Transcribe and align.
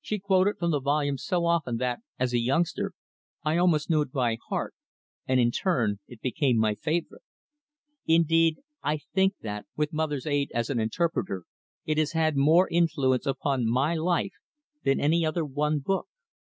She 0.00 0.20
quoted 0.20 0.58
from 0.60 0.70
the 0.70 0.78
volume 0.78 1.18
so 1.18 1.44
often 1.44 1.78
that, 1.78 2.02
as 2.16 2.32
a 2.32 2.38
youngster, 2.38 2.92
I 3.42 3.56
almost 3.56 3.90
knew 3.90 4.00
it 4.02 4.12
by 4.12 4.36
heart, 4.48 4.76
and, 5.26 5.40
in 5.40 5.50
turn, 5.50 5.98
it 6.06 6.20
became 6.20 6.56
my 6.56 6.76
favorite. 6.76 7.24
Indeed, 8.06 8.58
I 8.84 8.98
think 8.98 9.34
that, 9.40 9.66
with 9.76 9.92
mother's 9.92 10.24
aid 10.24 10.52
as 10.54 10.70
an 10.70 10.78
interpreter, 10.78 11.46
it 11.84 11.98
has 11.98 12.12
had 12.12 12.36
more 12.36 12.68
influence 12.70 13.26
upon 13.26 13.68
my 13.68 13.96
life 13.96 14.34
than 14.84 15.00
any 15.00 15.26
other 15.26 15.44
one 15.44 15.80
book. 15.80 16.06